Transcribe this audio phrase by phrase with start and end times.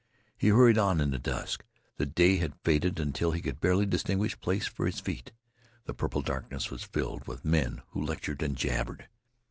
[0.35, 1.63] He hurried on in the dusk.
[1.97, 5.31] The day had faded until he could barely distinguish place for his feet.
[5.85, 9.07] The purple darkness was filled with men who lectured and jabbered.